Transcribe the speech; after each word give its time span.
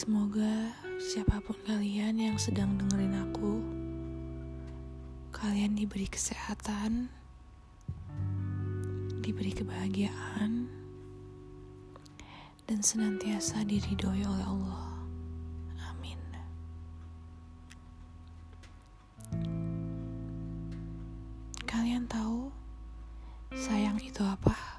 Semoga 0.00 0.72
siapa 0.96 1.44
pun 1.44 1.60
kalian 1.68 2.16
yang 2.16 2.40
sedang 2.40 2.72
dengerin 2.80 3.20
aku, 3.20 3.60
kalian 5.28 5.76
diberi 5.76 6.08
kesehatan, 6.08 7.12
diberi 9.20 9.52
kebahagiaan, 9.52 10.72
dan 12.64 12.80
senantiasa 12.80 13.60
diridhoi 13.60 14.24
oleh 14.24 14.46
Allah. 14.48 15.04
Amin. 15.92 16.20
Kalian 21.68 22.08
tahu 22.08 22.48
sayang 23.52 24.00
itu 24.00 24.24
apa? 24.24 24.69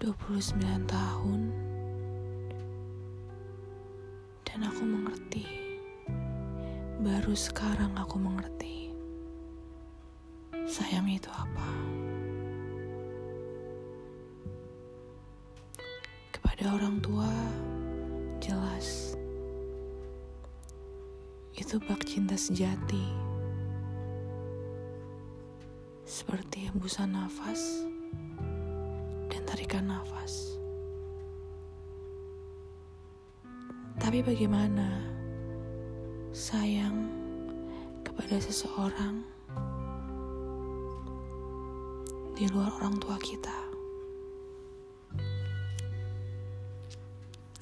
Dua 0.00 0.16
puluh 0.16 0.40
sembilan 0.40 0.88
tahun 0.88 1.40
dan 4.48 4.64
aku 4.64 4.80
mengerti. 4.80 5.44
Baru 7.04 7.36
sekarang 7.36 7.92
aku 8.00 8.16
mengerti. 8.16 8.96
Sayang 10.64 11.04
itu 11.04 11.28
apa? 11.28 11.68
Kepada 16.32 16.80
orang 16.80 16.96
tua, 17.04 17.28
jelas 18.40 19.12
itu 21.52 21.76
bak 21.76 22.08
cinta 22.08 22.40
sejati. 22.40 23.04
Seperti 26.08 26.72
hembusan 26.72 27.12
nafas 27.12 27.84
tarikan 29.60 29.92
nafas. 29.92 30.56
Tapi 34.00 34.24
bagaimana 34.24 35.04
sayang 36.32 37.04
kepada 38.00 38.40
seseorang 38.40 39.20
di 42.32 42.48
luar 42.48 42.72
orang 42.80 42.96
tua 43.04 43.20
kita? 43.20 43.52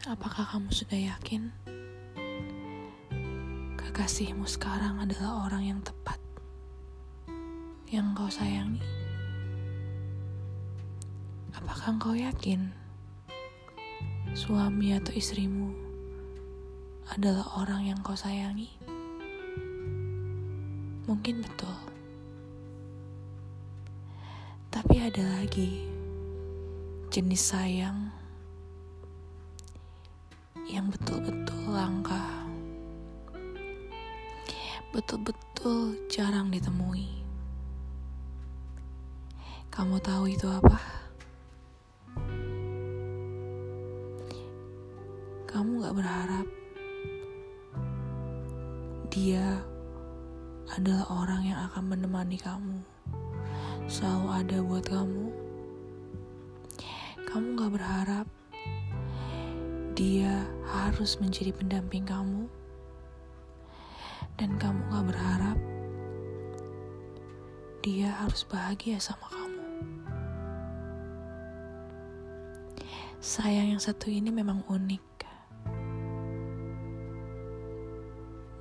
Apakah 0.07 0.55
kamu 0.55 0.71
sudah 0.71 1.19
yakin 1.19 1.51
kekasihmu 3.75 4.47
sekarang 4.47 5.03
adalah 5.03 5.51
orang 5.51 5.67
yang 5.67 5.81
tepat 5.83 6.23
yang 7.91 8.15
kau 8.15 8.31
sayangi? 8.31 8.98
Apakah 11.89 12.05
engkau 12.05 12.21
yakin 12.21 12.69
suami 14.37 14.93
atau 14.93 15.09
istrimu 15.09 15.73
adalah 17.17 17.49
orang 17.57 17.89
yang 17.89 17.97
kau 18.05 18.13
sayangi? 18.13 18.69
Mungkin 21.09 21.41
betul. 21.41 21.73
Tapi 24.69 25.01
ada 25.01 25.41
lagi 25.41 25.89
jenis 27.09 27.57
sayang 27.57 28.13
yang 30.69 30.93
betul-betul 30.93 31.73
langka. 31.73 32.21
Betul-betul 34.93 35.97
jarang 36.13 36.53
ditemui. 36.53 37.25
Kamu 39.73 39.97
tahu 40.05 40.29
itu 40.29 40.53
apa? 40.53 40.98
Kamu 45.89 45.97
gak 45.97 46.05
berharap 46.05 46.47
dia 49.09 49.65
adalah 50.77 51.09
orang 51.09 51.49
yang 51.49 51.65
akan 51.65 51.97
menemani 51.97 52.37
kamu, 52.37 52.77
selalu 53.89 54.29
ada 54.29 54.59
buat 54.69 54.85
kamu. 54.85 55.33
Kamu 57.25 57.57
gak 57.57 57.73
berharap 57.73 58.29
dia 59.97 60.45
harus 60.69 61.17
menjadi 61.25 61.57
pendamping 61.57 62.05
kamu, 62.05 62.45
dan 64.37 64.61
kamu 64.61 64.93
gak 64.93 65.09
berharap 65.09 65.59
dia 67.81 68.13
harus 68.13 68.45
bahagia 68.45 69.01
sama 69.01 69.25
kamu. 69.33 69.65
Sayang 73.25 73.73
yang 73.73 73.81
satu 73.81 74.13
ini 74.13 74.29
memang 74.29 74.61
unik. 74.69 75.08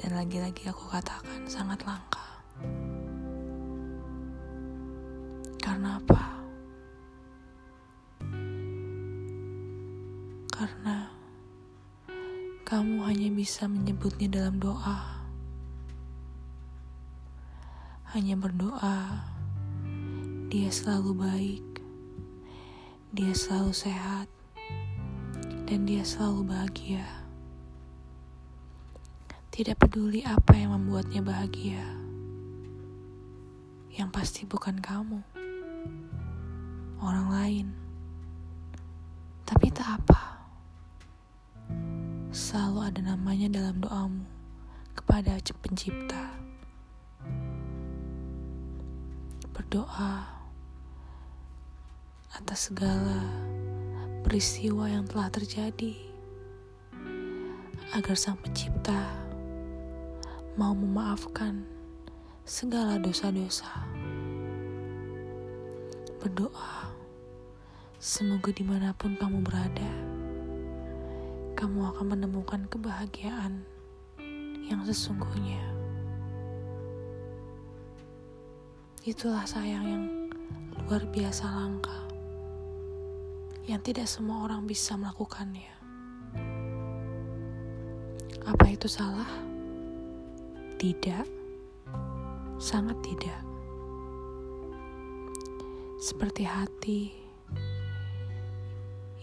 Dan 0.08 0.24
lagi-lagi 0.24 0.72
aku 0.72 0.88
katakan 0.88 1.44
sangat 1.52 1.84
langka. 1.84 2.24
Karena 5.60 6.00
apa? 6.00 6.48
Karena 10.48 11.12
kamu 12.64 13.04
hanya 13.04 13.28
bisa 13.36 13.68
menyebutnya 13.68 14.32
dalam 14.32 14.64
doa. 14.64 15.28
Hanya 18.16 18.40
berdoa, 18.40 19.28
dia 20.48 20.72
selalu 20.72 21.20
baik, 21.20 21.68
dia 23.12 23.36
selalu 23.36 23.76
sehat, 23.76 24.32
dan 25.68 25.84
dia 25.84 26.08
selalu 26.08 26.48
bahagia. 26.48 27.27
Tidak 29.58 29.74
peduli 29.74 30.22
apa 30.22 30.54
yang 30.54 30.78
membuatnya 30.78 31.18
bahagia, 31.26 31.82
yang 33.90 34.14
pasti 34.14 34.46
bukan 34.46 34.78
kamu, 34.78 35.18
orang 37.02 37.28
lain. 37.34 37.68
Tapi 39.50 39.74
tak 39.74 39.98
apa, 39.98 40.46
selalu 42.30 42.86
ada 42.86 43.02
namanya 43.02 43.50
dalam 43.50 43.82
doamu 43.82 44.30
kepada 44.94 45.42
pencipta. 45.58 46.38
Berdoa 49.58 50.38
atas 52.38 52.70
segala 52.70 53.26
peristiwa 54.22 54.86
yang 54.86 55.10
telah 55.10 55.34
terjadi 55.34 55.98
agar 57.98 58.14
sang 58.14 58.38
pencipta 58.38 59.27
mau 60.58 60.74
memaafkan 60.74 61.62
segala 62.42 62.98
dosa-dosa. 62.98 63.70
Berdoa, 66.18 66.90
semoga 68.02 68.50
di 68.50 68.66
mana 68.66 68.90
pun 68.98 69.14
kamu 69.22 69.46
berada, 69.46 69.92
kamu 71.54 71.94
akan 71.94 72.06
menemukan 72.10 72.66
kebahagiaan 72.74 73.62
yang 74.66 74.82
sesungguhnya. 74.82 75.62
Itulah 79.06 79.46
sayang 79.46 79.86
yang 79.86 80.06
luar 80.74 81.06
biasa 81.14 81.54
langka, 81.54 82.02
yang 83.70 83.78
tidak 83.86 84.10
semua 84.10 84.50
orang 84.50 84.66
bisa 84.66 84.98
melakukannya. 84.98 85.70
Apa 88.42 88.74
itu 88.74 88.90
salah? 88.90 89.47
Tidak, 90.78 91.26
sangat 92.62 93.02
tidak. 93.02 93.42
Seperti 95.98 96.46
hati 96.46 97.02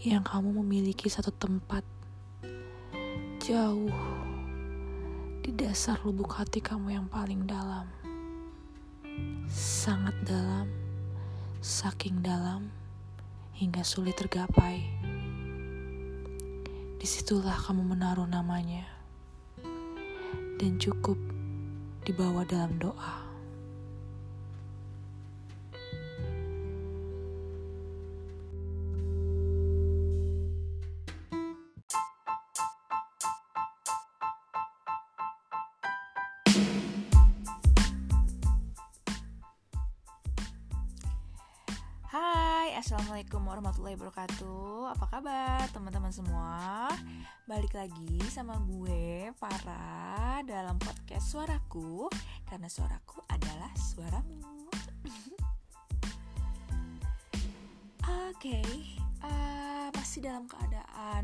yang 0.02 0.26
kamu 0.26 0.50
memiliki 0.66 1.06
satu 1.06 1.30
tempat 1.30 1.86
jauh 3.38 3.94
di 5.46 5.54
dasar 5.54 6.02
lubuk 6.02 6.34
hati 6.34 6.58
kamu 6.58 6.98
yang 6.98 7.06
paling 7.06 7.46
dalam, 7.46 7.86
sangat 9.46 10.18
dalam, 10.26 10.66
saking 11.62 12.18
dalam 12.18 12.66
hingga 13.54 13.86
sulit 13.86 14.18
tergapai. 14.18 14.82
Di 16.98 17.06
situlah 17.06 17.54
kamu 17.62 17.94
menaruh 17.94 18.26
namanya, 18.26 18.90
dan 20.58 20.82
cukup 20.82 21.33
dibawa 22.04 22.44
dalam 22.44 22.76
doa. 22.76 23.24
assalamualaikum 42.84 43.40
warahmatullahi 43.48 43.96
wabarakatuh. 43.96 44.92
Apa 44.92 45.06
kabar 45.08 45.64
teman-teman 45.72 46.12
semua? 46.12 46.90
Balik 47.48 47.72
lagi 47.72 48.20
sama 48.28 48.60
gue 48.60 49.32
Farah 49.40 49.94
podcast 51.14 51.31
suaraku 51.31 52.11
karena 52.43 52.66
suaraku 52.66 53.22
adalah 53.31 53.70
suaramu. 53.78 54.66
Oke, 58.02 58.50
okay, 58.50 58.99
uh, 59.22 59.31
eh, 59.31 59.88
masih 59.94 60.26
dalam 60.26 60.50
keadaan 60.50 61.22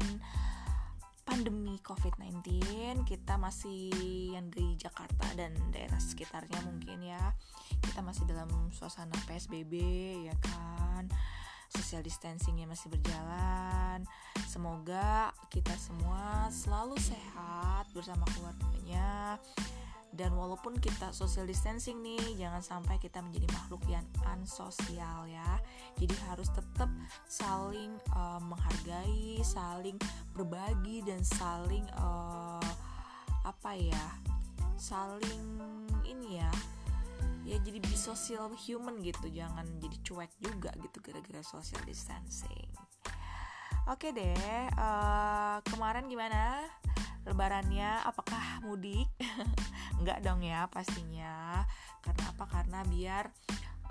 pandemi 1.26 1.74
COVID-19 1.82 2.38
kita 3.02 3.34
masih 3.34 3.90
yang 4.38 4.46
di 4.54 4.78
Jakarta 4.78 5.26
dan 5.34 5.58
daerah 5.74 5.98
sekitarnya 5.98 6.62
mungkin 6.70 7.02
ya. 7.02 7.34
Kita 7.82 7.98
masih 7.98 8.30
dalam 8.30 8.70
suasana 8.70 9.18
PSBB 9.26 9.74
ya 10.30 10.38
kan? 10.38 11.10
Social 11.66 12.06
distancingnya 12.06 12.70
masih 12.70 12.94
berjalan. 12.94 14.06
Semoga 14.46 15.34
kita 15.50 15.74
semua 15.74 16.46
selalu 16.54 16.94
sehat 17.02 17.90
bersama 17.90 18.22
keluarganya 18.38 19.34
dan 20.10 20.34
walaupun 20.34 20.74
kita 20.82 21.14
social 21.14 21.46
distancing 21.46 22.02
nih 22.02 22.18
jangan 22.34 22.58
sampai 22.58 22.98
kita 22.98 23.22
menjadi 23.22 23.46
makhluk 23.54 23.82
yang 23.86 24.02
ansosial 24.26 25.26
ya. 25.30 25.62
Jadi 25.98 26.14
harus 26.26 26.50
tetap 26.50 26.90
saling 27.30 27.94
uh, 28.14 28.42
menghargai 28.42 29.38
saling 29.46 29.94
berbagi 30.34 31.06
dan 31.06 31.22
saling 31.22 31.86
uh, 31.94 32.62
apa 33.46 33.70
ya 33.78 34.06
saling 34.74 35.44
ini 36.02 36.42
ya. 36.42 36.50
Ya 37.46 37.56
jadi 37.62 37.80
be 37.82 37.96
social 37.96 38.52
human 38.54 39.00
gitu 39.00 39.30
jangan 39.32 39.64
jadi 39.80 39.96
cuek 40.04 40.32
juga 40.42 40.70
gitu 40.76 40.98
gara-gara 41.00 41.42
social 41.46 41.80
distancing. 41.86 42.68
Oke 43.88 44.14
deh 44.14 44.70
uh, 44.76 45.58
kemarin 45.66 46.06
gimana 46.06 46.66
lebarannya 47.28 48.00
apakah 48.04 48.64
mudik? 48.64 49.08
Enggak 50.00 50.24
dong 50.24 50.40
ya 50.40 50.64
pastinya. 50.72 51.64
Karena 52.00 52.24
apa? 52.32 52.44
Karena 52.48 52.80
biar 52.88 53.28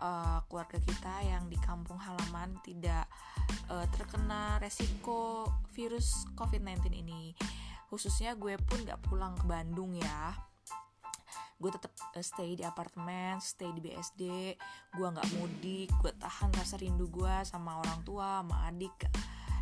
uh, 0.02 0.40
keluarga 0.50 0.80
kita 0.82 1.14
yang 1.28 1.46
di 1.48 1.58
kampung 1.62 2.00
halaman 2.02 2.58
tidak 2.66 3.06
uh, 3.70 3.86
terkena 3.94 4.58
resiko 4.58 5.48
virus 5.76 6.26
COVID-19 6.34 6.90
ini. 6.96 7.36
Khususnya 7.90 8.38
gue 8.38 8.58
pun 8.62 8.86
gak 8.86 9.02
pulang 9.06 9.38
ke 9.38 9.46
Bandung 9.46 9.94
ya. 9.98 10.34
Gue 11.60 11.70
tetap 11.76 11.92
uh, 12.16 12.24
stay 12.24 12.56
di 12.56 12.64
apartemen 12.64 13.38
stay 13.44 13.70
di 13.76 13.84
BSD 13.84 14.24
gue 14.96 15.08
nggak 15.08 15.30
mudik. 15.38 15.90
Gue 16.02 16.16
tahan 16.16 16.50
rasa 16.56 16.80
rindu 16.80 17.12
gue 17.12 17.36
sama 17.46 17.78
orang 17.78 18.00
tua 18.08 18.42
sama 18.42 18.66
adik 18.72 18.96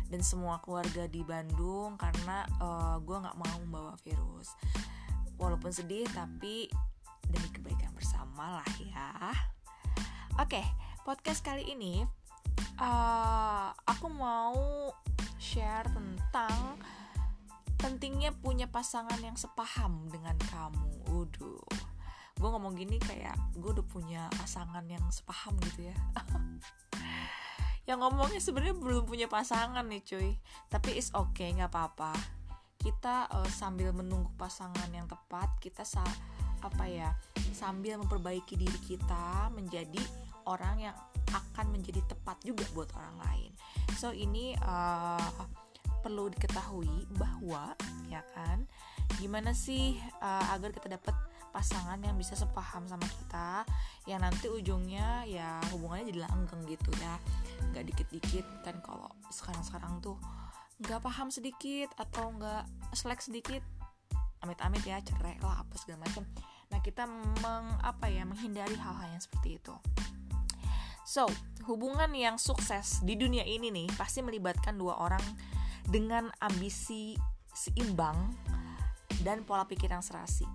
dan 0.08 0.20
semua 0.24 0.60
keluarga 0.64 1.04
di 1.06 1.20
Bandung 1.24 2.00
karena 2.00 2.44
uh, 2.60 2.96
gue 3.00 3.16
nggak 3.16 3.38
mau 3.38 3.56
membawa 3.64 3.94
virus. 4.02 4.56
Walaupun 5.36 5.70
sedih 5.70 6.08
tapi 6.10 6.66
demi 7.28 7.48
kebaikan 7.52 7.92
bersama 7.92 8.60
lah 8.60 8.70
ya. 8.80 9.12
Oke 10.40 10.58
okay, 10.60 10.66
podcast 11.04 11.44
kali 11.44 11.68
ini 11.68 12.02
uh, 12.80 13.70
aku 13.86 14.08
mau 14.08 14.90
share 15.38 15.86
tentang 15.92 16.80
pentingnya 17.78 18.34
punya 18.34 18.66
pasangan 18.66 19.20
yang 19.22 19.38
sepaham 19.38 20.08
dengan 20.10 20.34
kamu. 20.50 20.88
Waduh 21.12 21.88
gue 22.38 22.46
ngomong 22.46 22.78
gini 22.78 23.02
kayak 23.02 23.34
gue 23.58 23.70
udah 23.74 23.86
punya 23.90 24.22
pasangan 24.38 24.86
yang 24.86 25.02
sepaham 25.10 25.58
gitu 25.58 25.90
ya 25.90 25.96
yang 27.88 28.04
ngomongnya 28.04 28.36
sebenarnya 28.36 28.76
belum 28.76 29.08
punya 29.08 29.32
pasangan 29.32 29.80
nih 29.88 30.04
cuy. 30.04 30.36
Tapi 30.68 31.00
is 31.00 31.08
okay 31.16 31.56
nggak 31.56 31.72
apa-apa. 31.72 32.12
Kita 32.76 33.32
uh, 33.32 33.48
sambil 33.48 33.96
menunggu 33.96 34.28
pasangan 34.36 34.92
yang 34.92 35.08
tepat 35.08 35.56
kita 35.58 35.88
sa 35.88 36.04
apa 36.60 36.84
ya 36.84 37.10
sambil 37.56 37.96
memperbaiki 38.02 38.58
diri 38.60 38.78
kita 38.84 39.48
menjadi 39.56 40.02
orang 40.44 40.90
yang 40.90 40.96
akan 41.32 41.72
menjadi 41.72 42.04
tepat 42.04 42.36
juga 42.44 42.68
buat 42.76 42.92
orang 42.92 43.16
lain. 43.24 43.50
So 43.96 44.12
ini 44.12 44.52
uh, 44.60 45.32
perlu 46.04 46.28
diketahui 46.28 47.08
bahwa 47.16 47.72
ya 48.12 48.20
kan 48.36 48.68
gimana 49.16 49.56
sih 49.56 49.96
uh, 50.20 50.52
agar 50.54 50.70
kita 50.76 50.92
dapat 51.00 51.16
pasangan 51.50 51.98
yang 52.00 52.14
bisa 52.14 52.36
sepaham 52.36 52.84
sama 52.86 53.04
kita 53.06 53.64
yang 54.04 54.20
nanti 54.22 54.48
ujungnya 54.48 55.24
ya 55.26 55.60
hubungannya 55.74 56.12
jadi 56.12 56.20
langgeng 56.28 56.62
gitu 56.68 56.90
ya. 57.00 57.14
Nggak 57.72 57.84
dikit-dikit 57.92 58.46
kan 58.64 58.76
kalau 58.84 59.08
sekarang-sekarang 59.32 60.00
tuh 60.04 60.16
nggak 60.78 61.02
paham 61.02 61.28
sedikit 61.32 61.90
atau 61.98 62.30
nggak 62.38 62.64
selek 62.94 63.18
sedikit 63.18 63.62
amit-amit 64.38 64.86
ya 64.86 65.02
cerai 65.02 65.34
lah 65.42 65.66
apa 65.66 65.74
segala 65.80 66.06
macam. 66.06 66.22
Nah 66.70 66.78
kita 66.84 67.08
meng 67.42 67.66
apa 67.82 68.06
ya 68.06 68.22
menghindari 68.22 68.78
hal-hal 68.78 69.08
yang 69.10 69.22
seperti 69.22 69.58
itu. 69.58 69.74
So 71.08 71.26
hubungan 71.64 72.12
yang 72.12 72.36
sukses 72.36 73.00
di 73.02 73.16
dunia 73.16 73.42
ini 73.42 73.72
nih 73.72 73.88
pasti 73.96 74.20
melibatkan 74.20 74.76
dua 74.76 75.00
orang 75.00 75.24
dengan 75.88 76.28
ambisi 76.44 77.16
seimbang 77.56 78.36
dan 79.24 79.42
pola 79.42 79.64
pikir 79.64 79.90
yang 79.90 80.04
serasi 80.04 80.46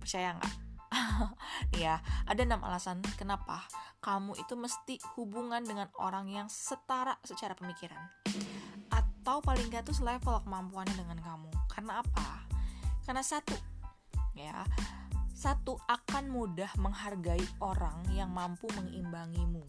percaya 0.00 0.36
nggak? 0.36 0.54
Ya 1.76 2.02
ada 2.26 2.42
enam 2.42 2.64
alasan 2.64 3.04
kenapa 3.14 3.62
kamu 4.00 4.34
itu 4.40 4.56
mesti 4.56 4.96
hubungan 5.14 5.60
dengan 5.62 5.86
orang 6.00 6.26
yang 6.26 6.48
setara 6.48 7.14
secara 7.22 7.52
pemikiran. 7.54 8.00
Atau 8.90 9.44
paling 9.44 9.68
gak 9.68 9.86
tuh 9.86 9.94
selevel 9.94 10.40
kemampuannya 10.42 10.96
dengan 10.96 11.20
kamu. 11.20 11.52
Karena 11.68 12.00
apa? 12.00 12.48
Karena 13.04 13.22
satu 13.22 13.54
ya 14.34 14.64
satu 15.36 15.76
akan 15.88 16.32
mudah 16.32 16.68
menghargai 16.80 17.44
orang 17.60 18.08
yang 18.12 18.28
mampu 18.32 18.68
mengimbangimu 18.76 19.64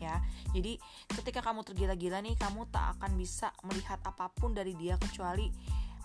ya. 0.00 0.16
Jadi 0.56 0.80
ketika 1.12 1.44
kamu 1.44 1.60
tergila-gila 1.62 2.24
nih 2.24 2.34
kamu 2.40 2.66
tak 2.72 2.96
akan 2.96 3.20
bisa 3.20 3.52
melihat 3.68 4.00
apa 4.00 4.32
pun 4.32 4.56
dari 4.56 4.72
dia 4.74 4.96
kecuali 4.96 5.52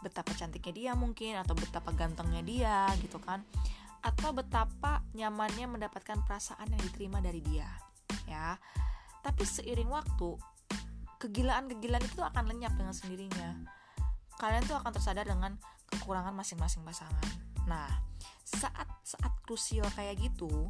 betapa 0.05 0.37
cantiknya 0.37 0.73
dia 0.73 0.91
mungkin 0.93 1.41
atau 1.41 1.57
betapa 1.57 1.89
gantengnya 1.97 2.45
dia 2.45 2.85
gitu 3.01 3.17
kan. 3.17 3.41
Atau 4.05 4.37
betapa 4.37 5.01
nyamannya 5.17 5.65
mendapatkan 5.65 6.21
perasaan 6.29 6.69
yang 6.69 6.81
diterima 6.85 7.17
dari 7.25 7.41
dia 7.41 7.65
ya. 8.29 8.53
Tapi 9.25 9.41
seiring 9.41 9.89
waktu 9.89 10.37
kegilaan-kegilaan 11.17 12.05
itu 12.05 12.21
akan 12.21 12.53
lenyap 12.53 12.77
dengan 12.77 12.93
sendirinya. 12.93 13.57
Kalian 14.37 14.61
tuh 14.69 14.77
akan 14.77 14.91
tersadar 14.93 15.25
dengan 15.25 15.57
kekurangan 15.89 16.37
masing-masing 16.37 16.85
pasangan. 16.85 17.25
Nah 17.65 17.89
saat 18.45 18.85
saat 19.01 19.33
krusial 19.41 19.89
kayak 19.97 20.21
gitu 20.21 20.69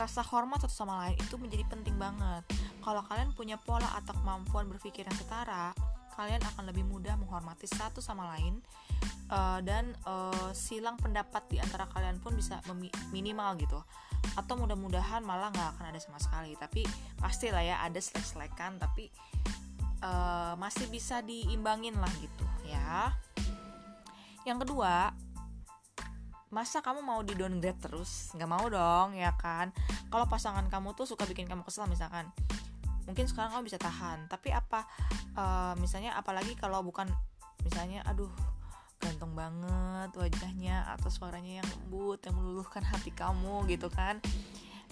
rasa 0.00 0.24
hormat 0.24 0.64
satu 0.64 0.72
sama 0.72 1.04
lain 1.04 1.20
itu 1.20 1.36
menjadi 1.36 1.68
penting 1.68 2.00
banget. 2.00 2.46
Kalau 2.80 3.04
kalian 3.04 3.36
punya 3.36 3.60
pola 3.60 3.92
atau 4.00 4.16
kemampuan 4.16 4.70
berpikir 4.70 5.04
yang 5.04 5.18
setara 5.18 5.76
kalian 6.20 6.44
akan 6.52 6.68
lebih 6.68 6.84
mudah 6.84 7.16
menghormati 7.16 7.64
satu 7.64 8.04
sama 8.04 8.36
lain 8.36 8.60
uh, 9.32 9.64
dan 9.64 9.96
uh, 10.04 10.52
silang 10.52 11.00
pendapat 11.00 11.48
di 11.48 11.56
antara 11.56 11.88
kalian 11.88 12.20
pun 12.20 12.36
bisa 12.36 12.60
minimal 13.08 13.56
gitu. 13.56 13.80
Atau 14.36 14.60
mudah-mudahan 14.60 15.24
malah 15.24 15.48
nggak 15.48 15.80
akan 15.80 15.84
ada 15.88 15.96
sama 15.96 16.20
sekali. 16.20 16.52
Tapi 16.60 16.84
pastilah 17.16 17.64
ya 17.64 17.80
ada 17.80 17.96
selek-selekan 17.96 18.76
tapi 18.76 19.08
uh, 20.04 20.60
masih 20.60 20.92
bisa 20.92 21.24
diimbangin 21.24 21.96
lah 21.96 22.12
gitu 22.20 22.44
ya. 22.68 23.16
Yang 24.44 24.68
kedua 24.68 25.16
masa 26.52 26.84
kamu 26.84 27.00
mau 27.00 27.24
di 27.24 27.32
downgrade 27.32 27.80
terus? 27.80 28.28
Nggak 28.36 28.50
mau 28.52 28.68
dong 28.68 29.16
ya 29.16 29.32
kan? 29.40 29.72
Kalau 30.12 30.28
pasangan 30.28 30.68
kamu 30.68 30.92
tuh 30.92 31.08
suka 31.08 31.24
bikin 31.24 31.48
kamu 31.48 31.64
kesel 31.64 31.88
misalkan 31.88 32.28
mungkin 33.04 33.24
sekarang 33.28 33.54
kamu 33.54 33.64
bisa 33.68 33.78
tahan. 33.80 34.26
Tapi 34.26 34.52
apa 34.52 34.84
uh, 35.36 35.74
misalnya 35.78 36.16
apalagi 36.16 36.56
kalau 36.56 36.80
bukan 36.84 37.08
misalnya 37.64 38.00
aduh 38.08 38.30
ganteng 39.00 39.32
banget 39.32 40.10
wajahnya 40.12 40.84
atau 40.92 41.08
suaranya 41.08 41.64
yang 41.64 41.68
lembut 41.68 42.20
yang 42.20 42.36
meluluhkan 42.36 42.84
hati 42.84 43.12
kamu 43.12 43.64
gitu 43.68 43.88
kan. 43.88 44.20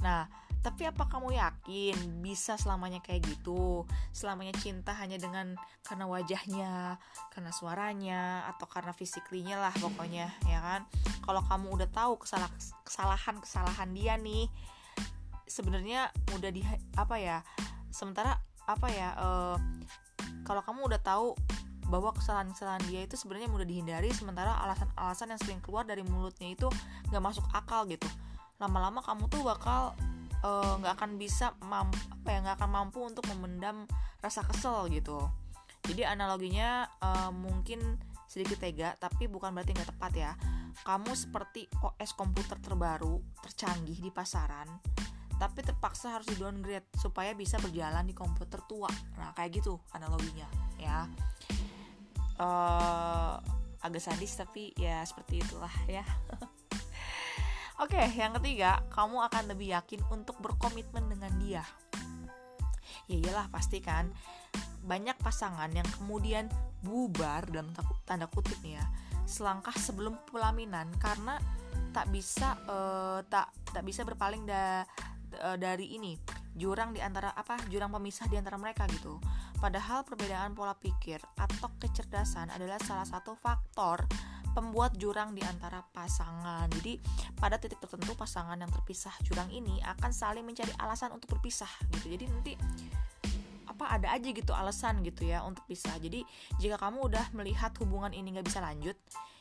Nah 0.00 0.28
tapi 0.58 0.90
apa 0.90 1.06
kamu 1.06 1.38
yakin 1.38 2.18
bisa 2.18 2.58
selamanya 2.58 2.98
kayak 2.98 3.22
gitu? 3.22 3.86
Selamanya 4.10 4.56
cinta 4.58 4.90
hanya 4.96 5.14
dengan 5.14 5.54
karena 5.86 6.04
wajahnya 6.10 6.98
karena 7.30 7.50
suaranya 7.54 8.48
atau 8.50 8.66
karena 8.66 8.90
fisiklinya 8.90 9.60
lah 9.60 9.72
pokoknya 9.78 10.34
ya 10.50 10.58
kan? 10.58 10.80
Kalau 11.22 11.44
kamu 11.46 11.78
udah 11.78 11.88
tahu 11.92 12.18
kesalahan 12.24 12.58
kesalahan 12.82 13.36
kesalahan 13.38 13.88
dia 13.94 14.18
nih 14.18 14.50
sebenarnya 15.48 16.12
udah 16.36 16.50
di 16.52 16.60
apa 16.96 17.16
ya 17.16 17.40
sementara 17.90 18.38
apa 18.68 18.86
ya 18.92 19.16
uh, 19.16 19.56
kalau 20.44 20.60
kamu 20.60 20.92
udah 20.92 21.00
tahu 21.00 21.32
bahwa 21.88 22.12
kesalahan-kesalahan 22.12 22.84
dia 22.92 23.08
itu 23.08 23.16
sebenarnya 23.16 23.48
mudah 23.48 23.64
dihindari 23.64 24.12
sementara 24.12 24.52
alasan-alasan 24.60 25.32
yang 25.32 25.40
sering 25.40 25.60
keluar 25.64 25.88
dari 25.88 26.04
mulutnya 26.04 26.52
itu 26.52 26.68
nggak 27.08 27.22
masuk 27.24 27.44
akal 27.56 27.88
gitu. 27.88 28.04
Lama-lama 28.60 29.00
kamu 29.00 29.24
tuh 29.32 29.40
bakal 29.40 29.96
eh, 30.44 30.72
nggak 30.84 30.92
uh, 30.92 30.96
akan 31.00 31.10
bisa 31.16 31.56
apa 31.56 32.28
ya 32.28 32.38
nggak 32.44 32.56
akan 32.60 32.70
mampu 32.70 33.00
untuk 33.00 33.24
memendam 33.32 33.88
rasa 34.20 34.44
kesel 34.44 34.92
gitu. 34.92 35.16
Jadi 35.88 36.04
analoginya 36.04 36.84
uh, 37.00 37.32
mungkin 37.32 37.80
sedikit 38.28 38.60
tega 38.60 38.92
tapi 39.00 39.24
bukan 39.24 39.56
berarti 39.56 39.72
nggak 39.72 39.88
tepat 39.96 40.12
ya. 40.12 40.32
Kamu 40.84 41.16
seperti 41.16 41.64
OS 41.80 42.12
komputer 42.12 42.60
terbaru 42.60 43.16
tercanggih 43.40 43.96
di 43.96 44.12
pasaran 44.12 44.68
tapi 45.38 45.62
terpaksa 45.62 46.18
harus 46.18 46.26
di 46.26 46.36
downgrade 46.36 46.90
supaya 46.98 47.32
bisa 47.32 47.56
berjalan 47.62 48.04
di 48.04 48.14
komputer 48.14 48.58
tua. 48.66 48.90
Nah 49.16 49.32
kayak 49.32 49.62
gitu 49.62 49.78
analoginya 49.94 50.46
ya. 50.76 51.06
Uh, 52.38 53.38
agak 53.82 54.02
sadis 54.02 54.34
tapi 54.34 54.74
ya 54.74 55.02
seperti 55.06 55.42
itulah 55.42 55.72
ya. 55.86 56.02
Oke, 57.78 57.94
okay, 57.94 58.10
yang 58.18 58.34
ketiga, 58.42 58.82
kamu 58.90 59.22
akan 59.30 59.54
lebih 59.54 59.70
yakin 59.70 60.02
untuk 60.10 60.34
berkomitmen 60.42 61.06
dengan 61.14 61.30
dia. 61.38 61.62
Ya 63.06 63.22
iyalah, 63.22 63.46
pasti 63.54 63.78
kan. 63.78 64.10
Banyak 64.82 65.14
pasangan 65.22 65.70
yang 65.70 65.86
kemudian 65.94 66.50
bubar 66.82 67.46
dalam 67.46 67.70
tanda 68.02 68.26
kutip 68.26 68.58
nih 68.66 68.82
ya 68.82 68.86
selangkah 69.28 69.76
sebelum 69.76 70.16
pelaminan 70.32 70.88
karena 70.96 71.36
tak 71.92 72.08
bisa 72.08 72.56
uh, 72.64 73.20
tak 73.28 73.52
tak 73.68 73.84
bisa 73.84 74.00
berpaling 74.02 74.48
da, 74.48 74.88
uh, 75.42 75.56
dari 75.60 75.96
ini 75.96 76.16
jurang 76.58 76.90
di 76.90 76.98
antara 76.98 77.30
apa 77.36 77.54
jurang 77.70 77.94
pemisah 77.94 78.26
di 78.26 78.34
antara 78.34 78.58
mereka 78.58 78.88
gitu 78.90 79.22
padahal 79.62 80.02
perbedaan 80.02 80.54
pola 80.54 80.74
pikir 80.74 81.22
atau 81.38 81.70
kecerdasan 81.78 82.50
adalah 82.50 82.78
salah 82.82 83.06
satu 83.06 83.38
faktor 83.38 84.06
pembuat 84.58 84.98
jurang 84.98 85.38
di 85.38 85.44
antara 85.46 85.86
pasangan. 85.94 86.66
Jadi 86.80 86.98
pada 87.38 87.62
titik 87.62 87.78
tertentu 87.78 88.18
pasangan 88.18 88.58
yang 88.58 88.66
terpisah 88.74 89.14
jurang 89.22 89.46
ini 89.54 89.78
akan 89.86 90.10
saling 90.10 90.42
mencari 90.42 90.74
alasan 90.82 91.14
untuk 91.14 91.38
berpisah 91.38 91.70
gitu. 91.94 92.10
Jadi 92.10 92.24
nanti 92.26 92.52
apa 93.78 93.94
ada 93.94 94.10
aja 94.10 94.26
gitu 94.34 94.50
alasan 94.50 95.06
gitu 95.06 95.22
ya 95.22 95.46
untuk 95.46 95.62
bisa 95.70 95.94
jadi 96.02 96.26
jika 96.58 96.82
kamu 96.82 97.14
udah 97.14 97.30
melihat 97.30 97.70
hubungan 97.78 98.10
ini 98.10 98.34
nggak 98.34 98.50
bisa 98.50 98.58
lanjut 98.58 98.98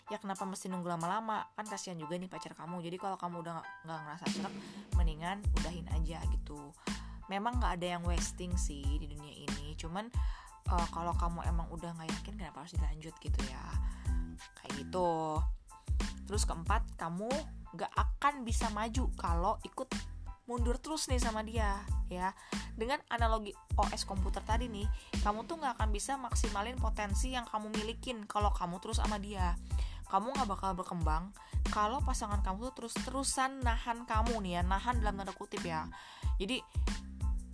ya 0.07 0.17
kenapa 0.23 0.47
mesti 0.47 0.71
nunggu 0.71 0.87
lama-lama? 0.87 1.43
Kan 1.55 1.67
kasihan 1.67 1.99
juga 1.99 2.15
nih 2.15 2.31
pacar 2.31 2.55
kamu. 2.55 2.79
Jadi 2.79 2.95
kalau 2.95 3.19
kamu 3.19 3.43
udah 3.43 3.59
nggak 3.83 3.99
ngerasa 4.07 4.25
serak 4.31 4.53
mendingan 4.95 5.43
udahin 5.59 5.87
aja 5.91 6.23
gitu. 6.31 6.71
Memang 7.27 7.59
nggak 7.59 7.79
ada 7.79 7.87
yang 7.99 8.03
wasting 8.07 8.55
sih 8.55 8.83
di 8.83 9.07
dunia 9.11 9.35
ini. 9.35 9.75
Cuman 9.75 10.07
uh, 10.71 10.87
kalau 10.95 11.11
kamu 11.19 11.43
emang 11.43 11.67
udah 11.75 11.91
nggak 11.99 12.07
yakin 12.07 12.39
kenapa 12.39 12.63
harus 12.63 12.73
dilanjut 12.79 13.15
gitu 13.19 13.39
ya? 13.51 13.63
Kayak 14.63 14.71
gitu. 14.87 15.43
Terus 16.23 16.43
keempat 16.47 16.87
kamu 16.95 17.27
nggak 17.75 17.91
akan 17.91 18.47
bisa 18.47 18.71
maju 18.71 19.11
kalau 19.19 19.59
ikut 19.67 19.91
mundur 20.47 20.79
terus 20.79 21.11
nih 21.11 21.19
sama 21.19 21.43
dia 21.43 21.83
ya. 22.07 22.31
Dengan 22.79 23.03
analogi 23.11 23.51
OS 23.75 24.07
komputer 24.07 24.39
tadi 24.47 24.71
nih 24.71 24.87
kamu 25.19 25.43
tuh 25.43 25.59
nggak 25.59 25.75
akan 25.75 25.91
bisa 25.91 26.15
maksimalin 26.15 26.79
potensi 26.79 27.35
yang 27.35 27.43
kamu 27.43 27.75
milikin 27.75 28.23
kalau 28.23 28.55
kamu 28.55 28.79
terus 28.79 29.03
sama 29.03 29.19
dia 29.19 29.59
kamu 30.07 30.31
nggak 30.33 30.49
bakal 30.49 30.71
berkembang 30.75 31.29
kalau 31.67 31.99
pasangan 31.99 32.39
kamu 32.39 32.71
tuh 32.71 32.83
terus 32.83 32.95
terusan 33.03 33.59
nahan 33.59 34.07
kamu 34.07 34.39
nih 34.43 34.59
ya 34.59 34.61
nahan 34.63 34.99
dalam 35.03 35.19
tanda 35.19 35.35
kutip 35.35 35.61
ya. 35.63 35.87
Jadi 36.39 36.63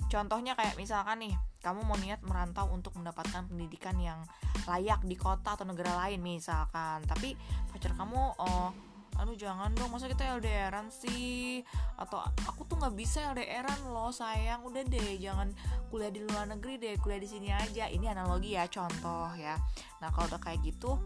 contohnya 0.09 0.53
kayak 0.53 0.77
misalkan 0.77 1.25
nih 1.25 1.33
kamu 1.63 1.81
mau 1.87 1.97
niat 1.97 2.21
merantau 2.21 2.69
untuk 2.69 2.93
mendapatkan 2.99 3.47
pendidikan 3.49 3.97
yang 3.97 4.21
layak 4.69 5.01
di 5.07 5.17
kota 5.17 5.57
atau 5.57 5.65
negara 5.65 5.97
lain 6.05 6.21
misalkan. 6.21 7.01
Tapi 7.09 7.33
pacar 7.73 7.97
kamu 7.97 8.21
oh 8.37 8.69
aduh 9.13 9.37
jangan 9.37 9.69
dong 9.77 9.93
masa 9.93 10.09
kita 10.09 10.37
LDRan 10.37 10.89
sih? 10.89 11.61
Atau 11.97 12.21
aku 12.21 12.65
tuh 12.69 12.77
nggak 12.77 12.93
bisa 12.93 13.33
LDRan 13.33 13.89
loh 13.89 14.13
sayang. 14.13 14.61
Udah 14.61 14.85
deh 14.85 15.17
jangan 15.17 15.49
kuliah 15.89 16.13
di 16.13 16.21
luar 16.21 16.45
negeri 16.49 16.77
deh 16.77 16.93
kuliah 17.01 17.21
di 17.21 17.29
sini 17.29 17.49
aja. 17.49 17.89
Ini 17.89 18.13
analogi 18.13 18.53
ya 18.53 18.69
contoh 18.69 19.33
ya. 19.33 19.57
Nah 20.03 20.09
kalau 20.13 20.29
udah 20.29 20.41
kayak 20.41 20.61
gitu 20.61 21.01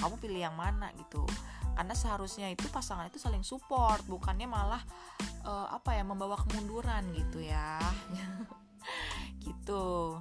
kamu 0.00 0.16
pilih 0.16 0.40
yang 0.48 0.56
mana 0.56 0.88
gitu. 0.96 1.22
Karena 1.76 1.94
seharusnya 1.94 2.48
itu 2.50 2.66
pasangan 2.68 3.08
itu 3.08 3.20
saling 3.20 3.44
support 3.44 4.02
bukannya 4.08 4.48
malah 4.48 4.82
uh, 5.44 5.68
apa 5.70 5.96
ya 5.96 6.02
membawa 6.04 6.40
kemunduran 6.44 7.04
gitu 7.12 7.44
ya. 7.44 7.78
Gitu. 9.40 10.16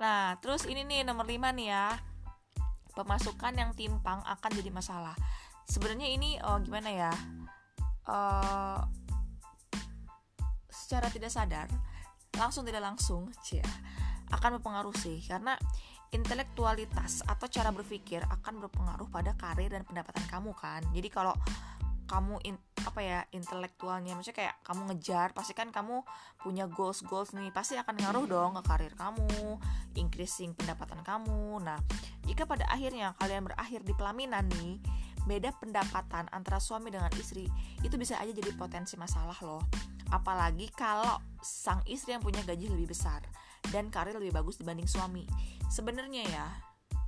Nah 0.00 0.36
terus 0.40 0.64
ini 0.68 0.84
nih 0.84 1.04
nomor 1.04 1.28
5 1.28 1.36
nih 1.56 1.68
ya. 1.68 1.96
Pemasukan 2.96 3.54
yang 3.54 3.70
timpang 3.76 4.20
akan 4.24 4.50
jadi 4.52 4.72
masalah. 4.72 5.14
Sebenarnya 5.68 6.08
ini 6.08 6.40
oh, 6.42 6.58
gimana 6.64 6.88
ya 6.90 7.12
uh, 8.08 8.80
secara 10.72 11.12
tidak 11.12 11.28
sadar 11.28 11.68
langsung 12.40 12.64
tidak 12.64 12.80
langsung 12.80 13.28
cia 13.44 13.64
akan 14.32 14.60
berpengaruh 14.60 14.96
sih. 14.96 15.20
Karena 15.24 15.56
intelektualitas 16.12 17.20
atau 17.26 17.46
cara 17.48 17.68
berpikir 17.68 18.24
akan 18.24 18.64
berpengaruh 18.64 19.08
pada 19.12 19.36
karir 19.36 19.72
dan 19.72 19.84
pendapatan 19.84 20.24
kamu 20.28 20.52
kan? 20.56 20.80
Jadi 20.92 21.08
kalau 21.12 21.34
kamu 22.08 22.40
in, 22.48 22.56
apa 22.88 23.00
ya 23.04 23.20
intelektualnya 23.36 24.16
maksudnya 24.16 24.48
kayak 24.48 24.54
kamu 24.64 24.80
ngejar 24.88 25.36
pasti 25.36 25.52
kan 25.52 25.68
kamu 25.68 26.00
punya 26.40 26.64
goals 26.64 27.04
goals 27.04 27.36
nih 27.36 27.52
pasti 27.52 27.76
akan 27.76 28.00
ngaruh 28.00 28.24
dong 28.24 28.56
ke 28.56 28.62
karir 28.64 28.94
kamu 28.96 29.60
increasing 29.94 30.56
pendapatan 30.56 31.04
kamu. 31.04 31.60
Nah 31.60 31.76
jika 32.24 32.48
pada 32.48 32.64
akhirnya 32.72 33.12
kalian 33.20 33.44
berakhir 33.44 33.84
di 33.84 33.92
pelaminan 33.92 34.48
nih 34.56 34.80
beda 35.28 35.52
pendapatan 35.60 36.24
antara 36.32 36.56
suami 36.56 36.88
dengan 36.88 37.12
istri 37.20 37.44
itu 37.84 38.00
bisa 38.00 38.16
aja 38.16 38.32
jadi 38.32 38.56
potensi 38.56 38.96
masalah 38.96 39.36
loh. 39.44 39.60
Apalagi 40.08 40.72
kalau 40.72 41.20
sang 41.44 41.84
istri 41.84 42.16
yang 42.16 42.24
punya 42.24 42.40
gaji 42.40 42.72
lebih 42.72 42.96
besar 42.96 43.20
dan 43.70 43.92
karir 43.92 44.16
lebih 44.16 44.34
bagus 44.34 44.56
dibanding 44.58 44.88
suami. 44.88 45.24
Sebenarnya 45.68 46.24
ya, 46.24 46.46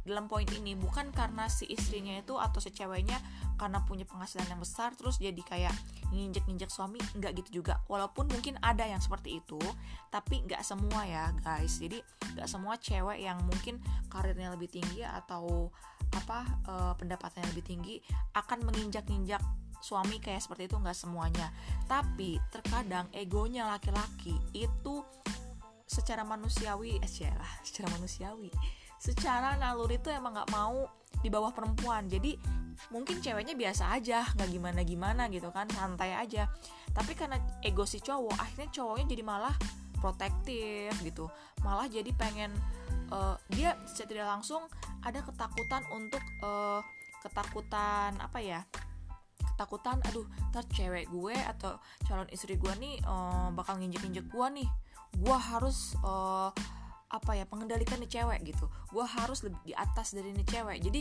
dalam 0.00 0.26
poin 0.32 0.48
ini 0.56 0.72
bukan 0.72 1.12
karena 1.12 1.44
si 1.52 1.68
istrinya 1.68 2.16
itu 2.16 2.32
atau 2.40 2.56
si 2.56 2.72
ceweknya 2.72 3.20
karena 3.60 3.84
punya 3.84 4.08
penghasilan 4.08 4.48
yang 4.48 4.56
besar 4.56 4.96
terus 4.96 5.20
jadi 5.20 5.38
kayak 5.44 5.76
nginjek-nginjek 6.08 6.72
suami 6.72 6.96
nggak 7.20 7.36
gitu 7.44 7.60
juga. 7.60 7.84
Walaupun 7.84 8.32
mungkin 8.32 8.56
ada 8.64 8.88
yang 8.88 8.98
seperti 8.98 9.44
itu 9.44 9.60
tapi 10.08 10.40
nggak 10.48 10.64
semua 10.64 11.04
ya 11.04 11.28
guys. 11.44 11.76
Jadi 11.76 12.00
nggak 12.36 12.48
semua 12.48 12.80
cewek 12.80 13.20
yang 13.20 13.36
mungkin 13.44 13.76
karirnya 14.08 14.56
lebih 14.56 14.72
tinggi 14.72 15.04
atau 15.04 15.68
apa 16.16 16.42
uh, 16.66 16.92
pendapatannya 16.96 17.52
lebih 17.54 17.64
tinggi 17.68 17.96
akan 18.34 18.66
menginjak-injak 18.66 19.38
suami 19.84 20.16
kayak 20.20 20.40
seperti 20.40 20.72
itu 20.72 20.80
nggak 20.80 20.96
semuanya. 20.96 21.52
Tapi 21.84 22.40
terkadang 22.48 23.12
egonya 23.12 23.68
laki-laki 23.68 24.32
itu 24.56 25.04
secara 25.90 26.22
manusiawi 26.22 27.02
eh 27.02 27.10
lah 27.34 27.52
secara 27.66 27.90
manusiawi. 27.98 28.54
Secara 29.02 29.58
naluri 29.58 29.98
itu 29.98 30.06
emang 30.14 30.38
nggak 30.38 30.54
mau 30.54 30.86
di 31.18 31.26
bawah 31.26 31.50
perempuan. 31.50 32.06
Jadi 32.06 32.38
mungkin 32.94 33.18
ceweknya 33.18 33.58
biasa 33.58 33.98
aja 33.98 34.22
nggak 34.38 34.50
gimana 34.54 34.80
gimana 34.86 35.26
gitu 35.26 35.50
kan 35.50 35.66
santai 35.74 36.14
aja. 36.14 36.46
Tapi 36.94 37.18
karena 37.18 37.42
ego 37.66 37.82
si 37.82 37.98
cowok 37.98 38.38
akhirnya 38.38 38.70
cowoknya 38.70 39.06
jadi 39.18 39.22
malah 39.26 39.56
protektif 39.98 40.94
gitu. 41.02 41.26
Malah 41.66 41.90
jadi 41.90 42.14
pengen 42.14 42.54
uh, 43.10 43.34
dia 43.50 43.74
secara 43.90 44.08
tidak 44.14 44.28
langsung 44.38 44.62
ada 45.02 45.26
ketakutan 45.26 45.82
untuk 45.90 46.22
uh, 46.46 46.78
ketakutan 47.20 48.14
apa 48.16 48.38
ya 48.40 48.62
ketakutan 49.60 50.00
aduh 50.08 50.24
ntar 50.48 50.64
cewek 50.72 51.04
gue 51.12 51.36
atau 51.36 51.76
calon 52.08 52.24
istri 52.32 52.56
gue 52.56 52.72
nih 52.80 52.96
uh, 53.04 53.52
bakal 53.52 53.76
nginjek-nginjek 53.76 54.32
gue 54.32 54.46
nih 54.56 54.68
gue 55.16 55.38
harus 55.38 55.94
uh, 56.04 56.50
apa 57.10 57.30
ya 57.34 57.44
mengendalikan 57.50 57.98
nih 57.98 58.20
cewek 58.20 58.54
gitu. 58.54 58.70
Gue 58.94 59.02
harus 59.02 59.42
lebih 59.42 59.58
di 59.66 59.74
atas 59.74 60.14
dari 60.14 60.30
nih 60.30 60.46
cewek. 60.46 60.78
Jadi 60.78 61.00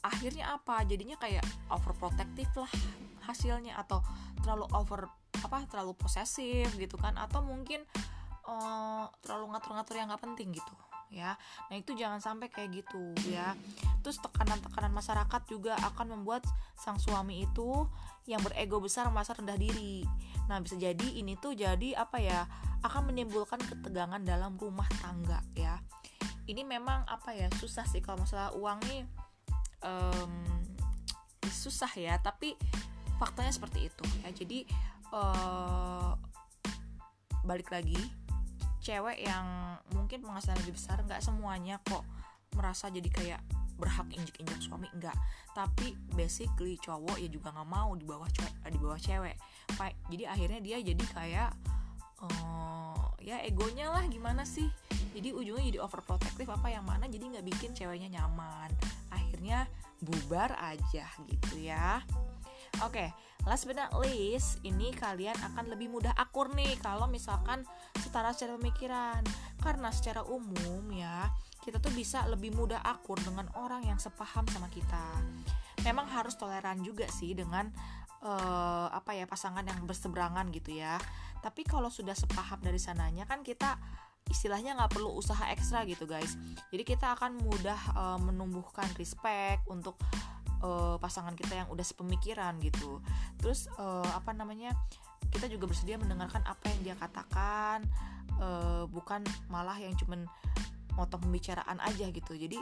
akhirnya 0.00 0.56
apa? 0.56 0.84
Jadinya 0.88 1.16
kayak 1.20 1.44
overprotective 1.68 2.52
lah 2.56 2.72
hasilnya 3.24 3.76
atau 3.80 4.04
terlalu 4.44 4.68
over 4.76 5.08
apa 5.44 5.68
terlalu 5.68 5.92
posesif 5.96 6.72
gitu 6.76 6.96
kan. 6.96 7.16
Atau 7.20 7.44
mungkin 7.44 7.84
uh, 8.48 9.08
terlalu 9.24 9.52
ngatur-ngatur 9.52 9.94
yang 9.96 10.08
nggak 10.08 10.24
penting 10.24 10.56
gitu 10.56 10.74
ya. 11.14 11.38
Nah 11.70 11.76
itu 11.78 11.94
jangan 11.94 12.18
sampai 12.18 12.50
kayak 12.50 12.82
gitu 12.82 13.14
ya. 13.30 13.54
Terus 14.02 14.18
tekanan-tekanan 14.18 14.90
masyarakat 14.90 15.42
juga 15.46 15.78
akan 15.94 16.18
membuat 16.18 16.42
sang 16.74 16.98
suami 16.98 17.46
itu 17.46 17.86
yang 18.26 18.42
berego 18.42 18.82
besar 18.82 19.06
merasa 19.14 19.38
rendah 19.38 19.54
diri. 19.54 20.02
Nah 20.50 20.58
bisa 20.58 20.74
jadi 20.74 21.06
ini 21.14 21.38
tuh 21.38 21.54
jadi 21.54 21.94
apa 21.94 22.18
ya 22.18 22.42
akan 22.82 23.14
menimbulkan 23.14 23.62
ketegangan 23.62 24.20
dalam 24.26 24.58
rumah 24.58 24.90
tangga 25.00 25.40
ya. 25.54 25.78
Ini 26.44 26.66
memang 26.66 27.08
apa 27.08 27.32
ya 27.32 27.48
susah 27.56 27.88
sih 27.88 28.04
kalau 28.04 28.20
masalah 28.20 28.52
uang 28.52 28.76
nih 28.90 29.02
um, 29.80 30.32
susah 31.48 31.88
ya 31.96 32.20
tapi 32.20 32.58
faktanya 33.16 33.54
seperti 33.54 33.88
itu 33.88 34.04
ya. 34.20 34.28
Jadi 34.34 34.58
uh, 35.14 36.12
balik 37.44 37.72
lagi 37.72 37.96
cewek 38.84 39.24
yang 39.24 39.80
mungkin 39.96 40.20
penghasilan 40.20 40.60
lebih 40.60 40.76
besar 40.76 41.00
nggak 41.00 41.24
semuanya 41.24 41.80
kok 41.88 42.04
merasa 42.52 42.92
jadi 42.92 43.08
kayak 43.08 43.40
berhak 43.74 44.06
injek-injek 44.12 44.60
suami 44.62 44.86
enggak 44.94 45.16
tapi 45.56 45.98
basically 46.14 46.78
cowok 46.78 47.18
ya 47.18 47.26
juga 47.26 47.50
nggak 47.50 47.70
mau 47.70 47.96
di 47.96 48.04
bawah 48.06 48.28
cewek 48.28 48.54
di 48.74 48.78
bawah 48.82 48.98
cewek. 48.98 49.36
Jadi 50.10 50.24
akhirnya 50.26 50.60
dia 50.60 50.76
jadi 50.82 51.04
kayak 51.14 51.50
uh, 52.26 53.06
ya 53.22 53.38
egonya 53.46 53.94
lah 53.94 54.04
gimana 54.10 54.42
sih? 54.42 54.66
Jadi 55.14 55.30
ujungnya 55.30 55.64
jadi 55.70 55.78
overprotective 55.78 56.50
apa 56.50 56.68
yang 56.74 56.82
mana 56.82 57.06
jadi 57.06 57.38
nggak 57.38 57.46
bikin 57.54 57.70
ceweknya 57.70 58.18
nyaman. 58.20 58.70
Akhirnya 59.14 59.70
bubar 60.02 60.58
aja 60.58 61.06
gitu 61.30 61.54
ya. 61.62 62.02
Oke, 62.82 63.06
okay, 63.06 63.08
last 63.44 63.68
but 63.68 63.76
not 63.76 63.92
least, 64.00 64.60
ini 64.64 64.92
kalian 64.96 65.36
akan 65.52 65.72
lebih 65.72 65.92
mudah 65.92 66.12
akur 66.16 66.52
nih 66.56 66.76
kalau 66.80 67.04
misalkan 67.08 67.64
setara 68.00 68.32
secara 68.32 68.56
pemikiran. 68.56 69.20
Karena 69.60 69.88
secara 69.92 70.24
umum 70.24 70.84
ya, 70.92 71.28
kita 71.64 71.80
tuh 71.80 71.92
bisa 71.92 72.24
lebih 72.28 72.52
mudah 72.52 72.80
akur 72.84 73.16
dengan 73.20 73.48
orang 73.56 73.84
yang 73.88 74.00
sepaham 74.00 74.44
sama 74.52 74.68
kita. 74.68 75.20
Memang 75.84 76.08
harus 76.08 76.36
toleran 76.40 76.80
juga 76.80 77.04
sih 77.12 77.36
dengan 77.36 77.68
uh, 78.24 78.88
apa 78.88 79.12
ya 79.12 79.28
pasangan 79.28 79.64
yang 79.64 79.84
berseberangan 79.84 80.48
gitu 80.52 80.80
ya. 80.80 80.96
Tapi 81.44 81.64
kalau 81.68 81.92
sudah 81.92 82.16
sepaham 82.16 82.60
dari 82.64 82.80
sananya 82.80 83.28
kan 83.28 83.44
kita 83.44 83.76
istilahnya 84.24 84.72
nggak 84.72 84.96
perlu 84.96 85.12
usaha 85.12 85.52
ekstra 85.52 85.84
gitu 85.84 86.08
guys. 86.08 86.40
Jadi 86.72 86.82
kita 86.84 87.12
akan 87.16 87.36
mudah 87.44 87.80
uh, 87.92 88.18
menumbuhkan 88.20 88.88
respect 88.96 89.60
untuk 89.68 90.00
uh, 90.64 90.96
pasangan 90.96 91.36
kita 91.36 91.60
yang 91.60 91.68
udah 91.68 91.84
sepemikiran 91.84 92.56
gitu. 92.64 93.04
Terus 93.36 93.68
uh, 93.76 94.08
apa 94.16 94.32
namanya 94.32 94.72
kita 95.28 95.46
juga 95.52 95.68
bersedia 95.68 96.00
mendengarkan 96.00 96.40
apa 96.48 96.72
yang 96.72 96.80
dia 96.80 96.96
katakan 96.96 97.84
uh, 98.40 98.88
bukan 98.88 99.20
malah 99.52 99.76
yang 99.76 99.92
cuman 100.00 100.24
motong 100.96 101.28
pembicaraan 101.28 101.78
aja 101.84 102.08
gitu. 102.08 102.32
Jadi 102.32 102.56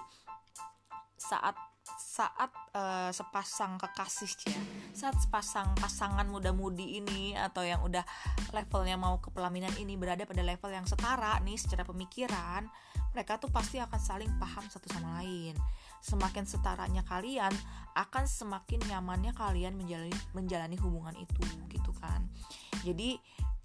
saat 1.17 1.55
saat 1.83 2.51
uh, 2.79 3.11
sepasang 3.11 3.75
kekasih 3.75 4.33
ya 4.47 4.61
saat 4.95 5.19
sepasang 5.19 5.75
pasangan 5.75 6.27
muda-mudi 6.31 7.03
ini 7.03 7.35
atau 7.35 7.67
yang 7.67 7.83
udah 7.83 8.07
levelnya 8.55 8.95
mau 8.95 9.19
ke 9.19 9.35
pelaminan 9.35 9.73
ini 9.83 9.99
berada 9.99 10.23
pada 10.23 10.47
level 10.47 10.71
yang 10.71 10.87
setara 10.87 11.43
nih 11.43 11.59
secara 11.59 11.83
pemikiran 11.83 12.71
mereka 13.11 13.43
tuh 13.43 13.51
pasti 13.51 13.83
akan 13.83 13.99
saling 13.99 14.31
paham 14.39 14.63
satu 14.71 14.87
sama 14.95 15.23
lain 15.23 15.59
semakin 16.03 16.45
setaranya 16.45 17.07
kalian 17.07 17.55
akan 17.95 18.27
semakin 18.27 18.83
nyamannya 18.91 19.33
kalian 19.33 19.79
menjalani 19.79 20.15
menjalani 20.35 20.77
hubungan 20.77 21.15
itu 21.17 21.43
gitu 21.71 21.95
kan 21.97 22.27
jadi 22.83 23.17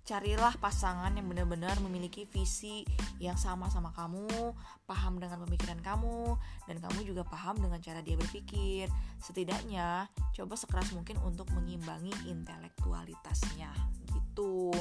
carilah 0.08 0.56
pasangan 0.64 1.12
yang 1.12 1.28
benar-benar 1.28 1.76
memiliki 1.84 2.24
visi 2.32 2.88
yang 3.20 3.36
sama 3.36 3.68
sama 3.68 3.92
kamu, 3.92 4.56
paham 4.88 5.20
dengan 5.20 5.44
pemikiran 5.44 5.84
kamu, 5.84 6.40
dan 6.64 6.80
kamu 6.80 7.04
juga 7.04 7.28
paham 7.28 7.60
dengan 7.60 7.84
cara 7.84 8.00
dia 8.00 8.16
berpikir. 8.16 8.88
Setidaknya, 9.20 10.08
coba 10.32 10.56
sekeras 10.56 10.96
mungkin 10.96 11.20
untuk 11.28 11.52
mengimbangi 11.52 12.16
intelektualitasnya 12.24 13.68
gitu. 14.16 14.72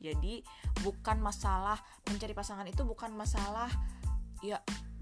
Jadi, 0.00 0.40
bukan 0.80 1.20
masalah 1.20 1.76
mencari 2.08 2.32
pasangan 2.32 2.64
itu 2.64 2.80
bukan 2.80 3.12
masalah 3.12 3.68
ya 4.40 4.56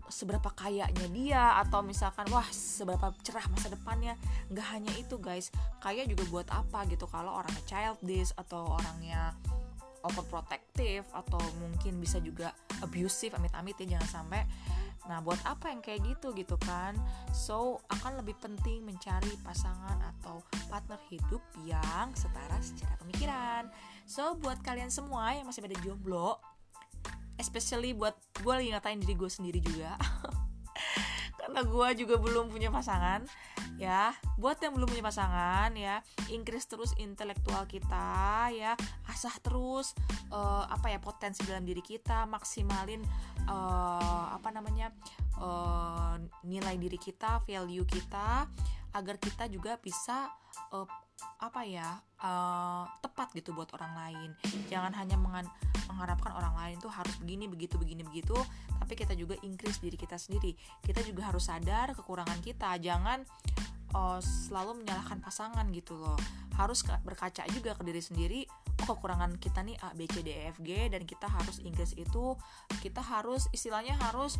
seberapa 0.09 0.51
kayanya 0.53 1.07
dia 1.13 1.57
atau 1.61 1.81
misalkan 1.81 2.27
wah 2.33 2.47
seberapa 2.51 3.13
cerah 3.25 3.47
masa 3.49 3.73
depannya. 3.73 4.15
Nggak 4.53 4.67
hanya 4.75 4.93
itu 4.97 5.17
guys. 5.21 5.53
Kaya 5.81 6.05
juga 6.05 6.25
buat 6.29 6.49
apa 6.51 6.85
gitu? 6.91 7.07
Kalau 7.09 7.39
orangnya 7.39 7.63
childish 7.65 8.33
atau 8.37 8.67
orangnya 8.77 9.37
overprotective 10.07 11.07
atau 11.11 11.41
mungkin 11.59 11.99
bisa 11.99 12.23
juga 12.23 12.55
abusive 12.81 13.35
amit-amit 13.35 13.77
ya 13.83 13.99
jangan 13.99 14.23
sampai. 14.23 14.43
Nah 15.09 15.25
buat 15.25 15.41
apa 15.49 15.73
yang 15.73 15.81
kayak 15.81 16.05
gitu 16.05 16.37
gitu 16.37 16.57
kan? 16.61 16.95
So 17.33 17.81
akan 17.89 18.21
lebih 18.21 18.37
penting 18.39 18.85
mencari 18.85 19.33
pasangan 19.41 19.97
atau 20.17 20.45
partner 20.69 21.01
hidup 21.09 21.41
yang 21.65 22.13
setara 22.13 22.61
secara 22.61 22.95
pemikiran. 23.01 23.73
So 24.05 24.37
buat 24.37 24.61
kalian 24.61 24.93
semua 24.93 25.33
yang 25.35 25.49
masih 25.49 25.65
pada 25.65 25.77
jomblo 25.81 26.37
especially 27.39 27.95
buat 27.95 28.15
gue 28.43 28.53
lagi 28.53 28.69
ngatain 28.75 29.01
diri 29.01 29.15
gue 29.15 29.31
sendiri 29.31 29.59
juga. 29.63 29.95
Karena 31.39 31.65
gue 31.65 31.89
juga 32.05 32.21
belum 32.21 32.53
punya 32.53 32.69
pasangan 32.69 33.25
ya. 33.81 34.13
Buat 34.37 34.61
yang 34.61 34.77
belum 34.77 34.91
punya 34.91 35.07
pasangan 35.07 35.73
ya 35.79 36.03
increase 36.29 36.69
terus 36.69 36.93
intelektual 37.01 37.65
kita 37.65 38.51
ya. 38.53 38.75
Asah 39.09 39.33
terus 39.41 39.97
uh, 40.35 40.67
apa 40.69 40.93
ya 40.93 40.99
potensi 41.01 41.47
dalam 41.47 41.65
diri 41.65 41.81
kita 41.81 42.29
maksimalin 42.29 43.01
uh, 43.49 44.35
apa 44.35 44.51
namanya 44.53 44.93
uh, 45.41 46.21
nilai 46.45 46.77
diri 46.77 47.01
kita 47.01 47.41
value 47.47 47.87
kita 47.89 48.51
agar 48.93 49.17
kita 49.17 49.47
juga 49.49 49.79
bisa 49.81 50.29
uh, 50.75 50.89
apa 51.39 51.63
ya 51.67 51.99
uh, 52.23 52.87
tepat 53.03 53.35
gitu 53.35 53.55
buat 53.55 53.71
orang 53.75 53.93
lain. 53.95 54.31
Jangan 54.71 54.95
hanya 54.95 55.19
mengharapkan 55.19 56.35
orang 56.35 56.55
lain 56.55 56.77
tuh 56.79 56.91
harus 56.91 57.15
begini 57.19 57.51
begitu 57.51 57.79
begini 57.79 58.03
begitu 58.07 58.35
tapi 58.79 58.95
kita 58.95 59.13
juga 59.19 59.35
increase 59.43 59.83
diri 59.83 59.99
kita 59.99 60.17
sendiri. 60.17 60.55
Kita 60.83 61.03
juga 61.05 61.29
harus 61.29 61.51
sadar 61.51 61.93
kekurangan 61.93 62.41
kita. 62.41 62.79
Jangan 62.81 63.27
uh, 63.93 64.21
selalu 64.23 64.83
menyalahkan 64.83 65.19
pasangan 65.21 65.67
gitu 65.75 65.99
loh. 65.99 66.19
Harus 66.59 66.83
berkaca 67.07 67.47
juga 67.55 67.79
ke 67.79 67.83
diri 67.87 68.03
sendiri 68.03 68.41
oh 68.83 68.87
kekurangan 68.95 69.39
kita 69.43 69.63
nih 69.63 69.79
A 69.83 69.91
B 69.95 70.07
C 70.11 70.23
D 70.23 70.31
E 70.35 70.55
F 70.55 70.59
G 70.63 70.91
dan 70.91 71.03
kita 71.07 71.31
harus 71.31 71.63
increase 71.63 71.95
itu. 71.95 72.35
Kita 72.83 73.03
harus 73.03 73.47
istilahnya 73.55 73.95
harus 73.99 74.39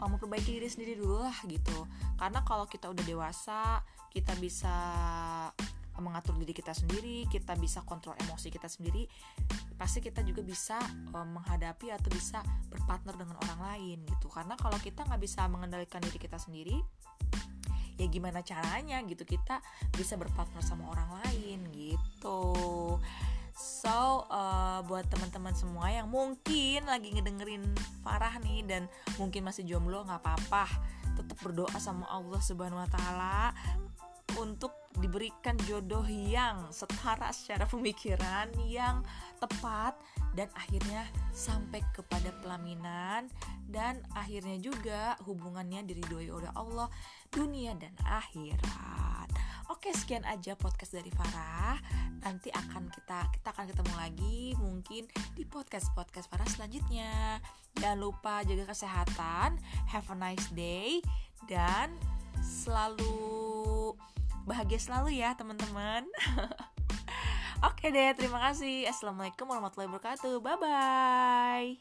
uh, 0.00 0.08
memperbaiki 0.08 0.60
diri 0.60 0.68
sendiri 0.68 1.00
dulu 1.00 1.24
lah 1.24 1.36
gitu. 1.48 1.88
Karena 2.20 2.44
kalau 2.44 2.68
kita 2.68 2.92
udah 2.92 3.04
dewasa 3.04 3.80
kita 4.14 4.30
bisa 4.38 4.70
mengatur 6.02 6.34
diri 6.40 6.50
kita 6.50 6.74
sendiri, 6.74 7.28
kita 7.30 7.54
bisa 7.54 7.82
kontrol 7.86 8.18
emosi 8.18 8.50
kita 8.50 8.66
sendiri, 8.66 9.06
pasti 9.78 10.02
kita 10.02 10.26
juga 10.26 10.42
bisa 10.42 10.78
um, 11.14 11.38
menghadapi 11.38 11.94
atau 11.94 12.10
bisa 12.10 12.42
berpartner 12.70 13.14
dengan 13.14 13.38
orang 13.46 13.60
lain 13.74 13.98
gitu. 14.06 14.26
Karena 14.32 14.58
kalau 14.58 14.78
kita 14.82 15.06
nggak 15.06 15.22
bisa 15.22 15.46
mengendalikan 15.46 16.02
diri 16.02 16.18
kita 16.18 16.38
sendiri, 16.40 16.78
ya 17.94 18.06
gimana 18.10 18.42
caranya 18.42 18.98
gitu 19.06 19.22
kita 19.22 19.62
bisa 19.94 20.18
berpartner 20.18 20.62
sama 20.66 20.90
orang 20.90 21.22
lain 21.22 21.70
gitu. 21.70 22.42
So 23.54 24.26
uh, 24.34 24.82
buat 24.82 25.06
teman-teman 25.06 25.54
semua 25.54 25.86
yang 25.86 26.10
mungkin 26.10 26.90
lagi 26.90 27.14
ngedengerin 27.14 27.62
Farah 28.02 28.42
nih 28.42 28.66
dan 28.66 28.90
mungkin 29.14 29.46
masih 29.46 29.62
jomblo 29.62 30.02
nggak 30.02 30.18
apa-apa, 30.26 30.66
tetap 31.14 31.38
berdoa 31.38 31.78
sama 31.78 32.02
Allah 32.10 32.42
Subhanahu 32.42 32.82
Wa 32.82 32.90
Taala 32.90 33.54
untuk 34.42 34.83
diberikan 35.02 35.58
jodoh 35.66 36.04
yang 36.06 36.70
setara 36.70 37.30
secara 37.34 37.66
pemikiran 37.66 38.50
yang 38.66 39.02
tepat 39.42 39.98
dan 40.34 40.50
akhirnya 40.54 41.06
sampai 41.30 41.82
kepada 41.94 42.30
pelaminan 42.42 43.30
dan 43.70 44.02
akhirnya 44.14 44.58
juga 44.58 45.18
hubungannya 45.26 45.82
diridhoi 45.86 46.30
oleh 46.30 46.50
Allah 46.54 46.90
dunia 47.30 47.74
dan 47.78 47.94
akhirat. 48.06 49.30
Oke, 49.72 49.96
sekian 49.96 50.28
aja 50.28 50.52
podcast 50.60 50.92
dari 50.92 51.08
Farah. 51.08 51.80
Nanti 52.20 52.52
akan 52.52 52.92
kita 52.92 53.32
kita 53.32 53.48
akan 53.48 53.66
ketemu 53.72 53.94
lagi 53.96 54.40
mungkin 54.60 55.08
di 55.32 55.44
podcast-podcast 55.48 56.28
Farah 56.28 56.48
selanjutnya. 56.52 57.40
Jangan 57.80 57.98
lupa 58.00 58.44
jaga 58.44 58.68
kesehatan, 58.68 59.56
have 59.88 60.08
a 60.12 60.16
nice 60.16 60.52
day 60.52 61.00
dan 61.48 61.96
selalu 62.44 63.43
bahagia 64.44 64.80
selalu 64.80 65.18
ya 65.20 65.32
teman-teman 65.34 66.04
Oke 67.64 67.88
deh, 67.88 68.12
terima 68.12 68.36
kasih. 68.44 68.84
Assalamualaikum 68.92 69.48
warahmatullahi 69.48 69.88
wabarakatuh. 69.88 70.36
Bye 70.44 70.60
bye. 70.60 71.80